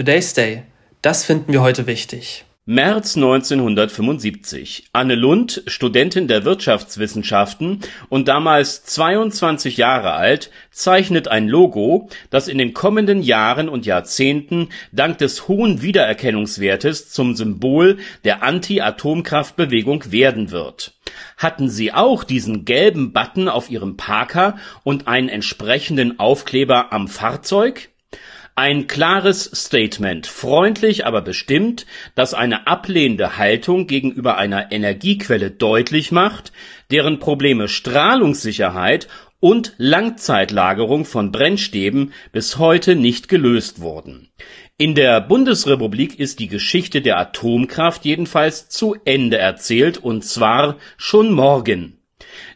Today's 0.00 0.32
Day. 0.32 0.62
Das 1.02 1.26
finden 1.26 1.52
wir 1.52 1.60
heute 1.60 1.86
wichtig. 1.86 2.46
März 2.64 3.16
1975. 3.16 4.88
Anne 4.94 5.14
Lund, 5.14 5.62
Studentin 5.66 6.26
der 6.26 6.46
Wirtschaftswissenschaften 6.46 7.80
und 8.08 8.26
damals 8.26 8.82
22 8.84 9.76
Jahre 9.76 10.14
alt, 10.14 10.50
zeichnet 10.70 11.28
ein 11.28 11.48
Logo, 11.48 12.08
das 12.30 12.48
in 12.48 12.56
den 12.56 12.72
kommenden 12.72 13.20
Jahren 13.20 13.68
und 13.68 13.84
Jahrzehnten 13.84 14.70
dank 14.90 15.18
des 15.18 15.48
hohen 15.48 15.82
Wiedererkennungswertes 15.82 17.10
zum 17.10 17.36
Symbol 17.36 17.98
der 18.24 18.42
Anti-Atomkraftbewegung 18.42 20.10
werden 20.10 20.50
wird. 20.50 20.94
Hatten 21.36 21.68
Sie 21.68 21.92
auch 21.92 22.24
diesen 22.24 22.64
gelben 22.64 23.12
Button 23.12 23.50
auf 23.50 23.70
Ihrem 23.70 23.98
Parker 23.98 24.56
und 24.82 25.08
einen 25.08 25.28
entsprechenden 25.28 26.18
Aufkleber 26.18 26.90
am 26.90 27.06
Fahrzeug? 27.06 27.90
Ein 28.60 28.88
klares 28.88 29.50
Statement, 29.54 30.26
freundlich, 30.26 31.06
aber 31.06 31.22
bestimmt, 31.22 31.86
das 32.14 32.34
eine 32.34 32.66
ablehnende 32.66 33.38
Haltung 33.38 33.86
gegenüber 33.86 34.36
einer 34.36 34.70
Energiequelle 34.70 35.50
deutlich 35.50 36.12
macht, 36.12 36.52
deren 36.90 37.20
Probleme 37.20 37.68
Strahlungssicherheit 37.68 39.08
und 39.40 39.72
Langzeitlagerung 39.78 41.06
von 41.06 41.32
Brennstäben 41.32 42.12
bis 42.32 42.58
heute 42.58 42.96
nicht 42.96 43.30
gelöst 43.30 43.80
wurden. 43.80 44.28
In 44.76 44.94
der 44.94 45.22
Bundesrepublik 45.22 46.20
ist 46.20 46.38
die 46.38 46.48
Geschichte 46.48 47.00
der 47.00 47.18
Atomkraft 47.18 48.04
jedenfalls 48.04 48.68
zu 48.68 48.94
Ende 49.06 49.38
erzählt, 49.38 49.96
und 49.96 50.22
zwar 50.22 50.76
schon 50.98 51.32
morgen. 51.32 51.96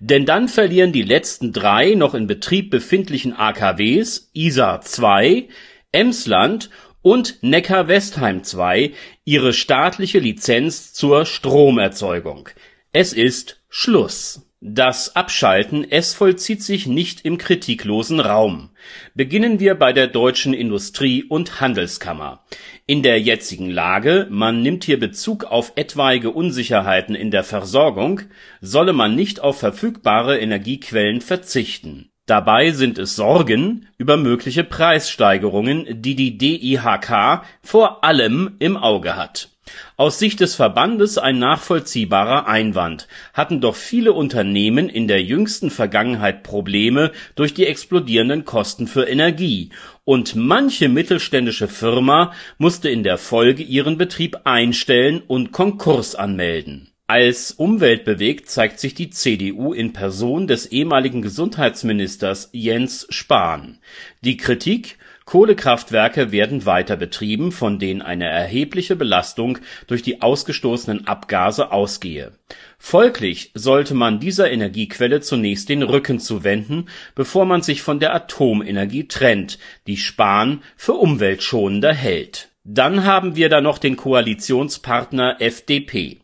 Denn 0.00 0.26
dann 0.26 0.48
verlieren 0.48 0.90
die 0.90 1.02
letzten 1.02 1.52
drei 1.52 1.94
noch 1.94 2.14
in 2.14 2.26
Betrieb 2.26 2.70
befindlichen 2.70 3.34
AKWs 3.34 4.32
ISA 4.34 4.80
2 4.80 5.46
Emsland 5.92 6.70
und 7.02 7.42
Neckar-Westheim 7.42 8.44
2 8.44 8.92
ihre 9.24 9.52
staatliche 9.52 10.20
Lizenz 10.20 10.94
zur 10.94 11.26
Stromerzeugung. 11.26 12.48
Es 12.92 13.12
ist 13.12 13.60
Schluss. 13.68 14.48
Das 14.64 15.16
Abschalten, 15.16 15.84
es 15.90 16.14
vollzieht 16.14 16.62
sich 16.62 16.86
nicht 16.86 17.24
im 17.24 17.36
kritiklosen 17.36 18.20
Raum. 18.20 18.70
Beginnen 19.14 19.58
wir 19.58 19.74
bei 19.74 19.92
der 19.92 20.06
Deutschen 20.06 20.54
Industrie 20.54 21.24
und 21.24 21.60
Handelskammer. 21.60 22.44
In 22.86 23.02
der 23.02 23.20
jetzigen 23.20 23.68
Lage, 23.68 24.28
man 24.30 24.62
nimmt 24.62 24.84
hier 24.84 25.00
Bezug 25.00 25.44
auf 25.44 25.72
etwaige 25.74 26.30
Unsicherheiten 26.30 27.16
in 27.16 27.32
der 27.32 27.42
Versorgung, 27.42 28.20
solle 28.60 28.92
man 28.92 29.16
nicht 29.16 29.40
auf 29.40 29.58
verfügbare 29.58 30.38
Energiequellen 30.38 31.20
verzichten 31.20 32.11
Dabei 32.32 32.70
sind 32.70 32.98
es 32.98 33.14
Sorgen 33.14 33.88
über 33.98 34.16
mögliche 34.16 34.64
Preissteigerungen, 34.64 36.00
die 36.00 36.14
die 36.14 36.38
DIHK 36.38 37.42
vor 37.60 38.04
allem 38.04 38.52
im 38.58 38.78
Auge 38.78 39.16
hat. 39.16 39.50
Aus 39.98 40.18
Sicht 40.18 40.40
des 40.40 40.54
Verbandes 40.54 41.18
ein 41.18 41.38
nachvollziehbarer 41.38 42.48
Einwand, 42.48 43.06
hatten 43.34 43.60
doch 43.60 43.74
viele 43.74 44.14
Unternehmen 44.14 44.88
in 44.88 45.08
der 45.08 45.22
jüngsten 45.22 45.68
Vergangenheit 45.68 46.42
Probleme 46.42 47.12
durch 47.34 47.52
die 47.52 47.66
explodierenden 47.66 48.46
Kosten 48.46 48.86
für 48.86 49.06
Energie, 49.06 49.68
und 50.04 50.34
manche 50.34 50.88
mittelständische 50.88 51.68
Firma 51.68 52.32
musste 52.56 52.88
in 52.88 53.02
der 53.02 53.18
Folge 53.18 53.62
ihren 53.62 53.98
Betrieb 53.98 54.38
einstellen 54.44 55.20
und 55.26 55.52
Konkurs 55.52 56.14
anmelden 56.14 56.91
als 57.12 57.52
umweltbewegt 57.52 58.48
zeigt 58.48 58.80
sich 58.80 58.94
die 58.94 59.10
CDU 59.10 59.74
in 59.74 59.92
Person 59.92 60.46
des 60.46 60.64
ehemaligen 60.64 61.20
Gesundheitsministers 61.20 62.48
Jens 62.52 63.06
Spahn. 63.10 63.80
Die 64.22 64.38
Kritik 64.38 64.96
Kohlekraftwerke 65.26 66.32
werden 66.32 66.64
weiter 66.64 66.96
betrieben, 66.96 67.52
von 67.52 67.78
denen 67.78 68.00
eine 68.00 68.28
erhebliche 68.28 68.96
Belastung 68.96 69.58
durch 69.88 70.00
die 70.00 70.22
ausgestoßenen 70.22 71.06
Abgase 71.06 71.70
ausgehe. 71.70 72.32
Folglich 72.78 73.50
sollte 73.52 73.92
man 73.92 74.18
dieser 74.18 74.50
Energiequelle 74.50 75.20
zunächst 75.20 75.68
den 75.68 75.82
Rücken 75.82 76.18
zuwenden, 76.18 76.86
bevor 77.14 77.44
man 77.44 77.60
sich 77.60 77.82
von 77.82 78.00
der 78.00 78.14
Atomenergie 78.14 79.06
trennt, 79.06 79.58
die 79.86 79.98
Spahn 79.98 80.62
für 80.76 80.94
umweltschonender 80.94 81.92
hält. 81.92 82.48
Dann 82.64 83.04
haben 83.04 83.36
wir 83.36 83.50
da 83.50 83.60
noch 83.60 83.76
den 83.76 83.98
Koalitionspartner 83.98 85.42
FDP 85.42 86.21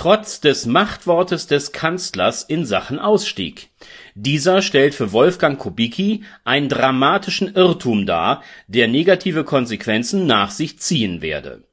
trotz 0.00 0.40
des 0.40 0.64
Machtwortes 0.64 1.46
des 1.46 1.72
Kanzlers 1.72 2.42
in 2.42 2.64
Sachen 2.64 2.98
Ausstieg. 2.98 3.68
Dieser 4.14 4.62
stellt 4.62 4.94
für 4.94 5.12
Wolfgang 5.12 5.58
Kubicki 5.58 6.24
einen 6.42 6.70
dramatischen 6.70 7.54
Irrtum 7.54 8.06
dar, 8.06 8.42
der 8.66 8.88
negative 8.88 9.44
Konsequenzen 9.44 10.24
nach 10.24 10.52
sich 10.52 10.78
ziehen 10.78 11.20
werde 11.20 11.64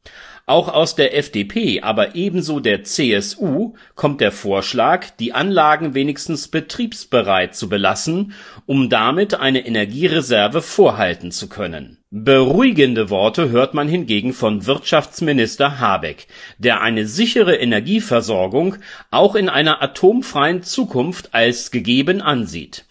auch 0.48 0.70
aus 0.70 0.96
der 0.96 1.16
FDP, 1.16 1.82
aber 1.82 2.16
ebenso 2.16 2.62
der 2.62 2.84
CSU 2.84 3.74
kommt 3.96 4.22
der 4.22 4.32
Vorschlag, 4.32 5.10
die 5.20 5.34
Anlagen 5.34 5.94
wenigstens 5.94 6.48
betriebsbereit 6.48 7.54
zu 7.54 7.68
belassen, 7.68 8.32
um 8.66 8.90
damit 8.90 9.36
eine 9.36 9.68
Energiereserve 9.68 10.62
vorhalten 10.62 11.32
zu 11.32 11.50
können. 11.50 11.98
Beruhigende 12.12 13.10
Worte 13.10 13.50
hört 13.50 13.74
man 13.74 13.90
hingegen 13.90 14.32
von 14.32 14.66
Wirtschaftsminister 14.66 15.82
Habeck, 15.82 16.28
der 16.58 16.80
eine 16.80 17.06
sichere 17.06 17.58
Energieversorgung 17.58 18.78
auch 19.12 19.36
in 19.36 19.50
einer 19.50 19.84
atomfreien 19.84 20.64
Zukunft 20.64 21.34
als 21.34 21.72
gegeben 21.72 22.22
ansieht 22.22 22.86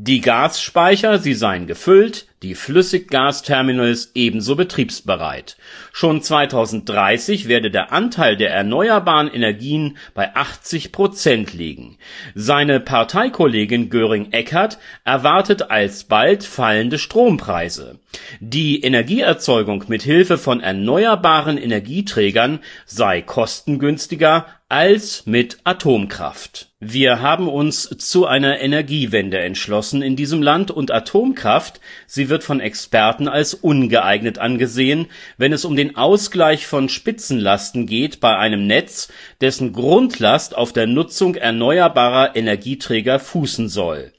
die 0.00 0.20
Gasspeicher, 0.20 1.18
sie 1.18 1.34
seien 1.34 1.66
gefüllt, 1.66 2.28
die 2.42 2.54
Flüssiggasterminals 2.54 4.12
ebenso 4.14 4.54
betriebsbereit. 4.54 5.56
Schon 5.92 6.22
2030 6.22 7.48
werde 7.48 7.70
der 7.70 7.92
Anteil 7.92 8.36
der 8.36 8.52
erneuerbaren 8.52 9.28
Energien 9.28 9.96
bei 10.14 10.34
80 10.34 10.92
Prozent 10.92 11.52
liegen. 11.52 11.98
Seine 12.34 12.80
Parteikollegin 12.80 13.90
Göring-Eckardt 13.90 14.78
erwartet 15.04 15.70
alsbald 15.70 16.44
fallende 16.44 16.98
Strompreise. 16.98 17.98
Die 18.40 18.82
Energieerzeugung 18.82 19.84
mit 19.88 20.02
Hilfe 20.02 20.38
von 20.38 20.60
erneuerbaren 20.60 21.58
Energieträgern 21.58 22.60
sei 22.86 23.22
kostengünstiger 23.22 24.46
als 24.68 25.24
mit 25.24 25.58
Atomkraft. 25.64 26.68
Wir 26.78 27.22
haben 27.22 27.48
uns 27.48 27.88
zu 27.98 28.26
einer 28.26 28.60
Energiewende 28.60 29.38
entschlossen 29.38 30.02
in 30.02 30.14
diesem 30.14 30.42
Land 30.42 30.70
und 30.70 30.90
Atomkraft, 30.90 31.80
sie 32.28 32.30
wird 32.30 32.44
von 32.44 32.60
Experten 32.60 33.26
als 33.26 33.54
ungeeignet 33.54 34.38
angesehen, 34.38 35.06
wenn 35.38 35.54
es 35.54 35.64
um 35.64 35.76
den 35.76 35.96
Ausgleich 35.96 36.66
von 36.66 36.90
Spitzenlasten 36.90 37.86
geht 37.86 38.20
bei 38.20 38.36
einem 38.36 38.66
Netz, 38.66 39.08
dessen 39.40 39.72
Grundlast 39.72 40.54
auf 40.54 40.74
der 40.74 40.86
Nutzung 40.86 41.36
erneuerbarer 41.36 42.36
Energieträger 42.36 43.18
fußen 43.18 43.70
soll. 43.70 44.12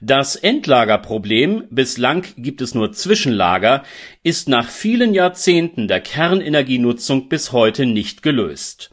Das 0.00 0.36
Endlagerproblem, 0.36 1.64
bislang 1.70 2.24
gibt 2.36 2.60
es 2.60 2.74
nur 2.74 2.92
Zwischenlager, 2.92 3.84
ist 4.22 4.48
nach 4.48 4.68
vielen 4.68 5.14
Jahrzehnten 5.14 5.88
der 5.88 6.00
Kernenergienutzung 6.00 7.28
bis 7.28 7.52
heute 7.52 7.86
nicht 7.86 8.22
gelöst 8.22 8.90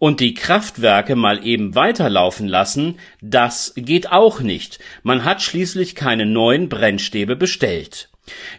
und 0.00 0.20
die 0.20 0.34
Kraftwerke 0.34 1.14
mal 1.14 1.46
eben 1.46 1.76
weiterlaufen 1.76 2.48
lassen, 2.48 2.98
das 3.20 3.74
geht 3.76 4.10
auch 4.10 4.40
nicht. 4.40 4.80
Man 5.02 5.24
hat 5.24 5.42
schließlich 5.42 5.94
keine 5.94 6.24
neuen 6.26 6.68
Brennstäbe 6.70 7.36
bestellt. 7.36 8.08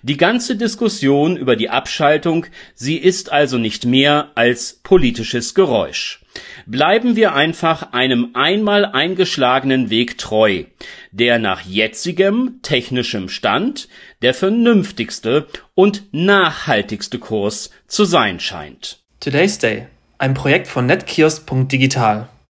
Die 0.04 0.18
ganze 0.18 0.56
Diskussion 0.56 1.38
über 1.38 1.56
die 1.56 1.70
Abschaltung, 1.70 2.46
sie 2.74 2.98
ist 2.98 3.32
also 3.32 3.58
nicht 3.58 3.86
mehr 3.86 4.32
als 4.36 4.80
politisches 4.84 5.54
Geräusch. 5.54 6.22
Bleiben 6.66 7.16
wir 7.16 7.34
einfach 7.34 7.92
einem 7.92 8.32
einmal 8.34 8.86
eingeschlagenen 8.86 9.90
Weg 9.90 10.18
treu, 10.18 10.64
der 11.12 11.40
nach 11.40 11.62
jetzigem 11.62 12.60
technischem 12.62 13.28
Stand 13.28 13.90
der 14.22 14.34
vernünftigste 14.34 15.48
und 15.76 16.04
nachhaltigste 16.12 17.20
Kurs 17.20 17.72
zu 17.88 18.06
sein 18.06 18.40
scheint. 18.40 19.00
Today's 19.20 19.58
Day 19.58 19.88
ein 20.22 20.36
Projekt 20.36 20.68
von 20.68 20.86
netkiosk.digital 20.86 22.30